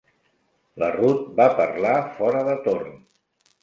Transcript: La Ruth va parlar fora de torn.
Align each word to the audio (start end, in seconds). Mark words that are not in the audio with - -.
La 0.85 0.89
Ruth 0.95 1.29
va 1.43 1.49
parlar 1.61 1.95
fora 2.19 2.45
de 2.53 2.61
torn. 2.69 2.95